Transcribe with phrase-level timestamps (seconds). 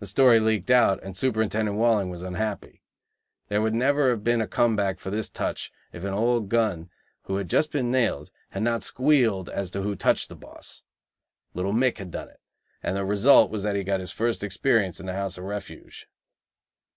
[0.00, 2.82] The story leaked out, and Superintendent Walling was unhappy.
[3.46, 6.90] There would never have been a come back for this "touch" if an old gun,
[7.26, 10.82] who had just been nailed, had not "squealed" as to who touched the boss.
[11.54, 12.40] "Little Mick" had done it,
[12.82, 16.08] and the result was that he got his first experience in the House of Refuge.